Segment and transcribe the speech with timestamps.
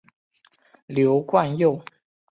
[0.87, 1.79] 刘冠佑。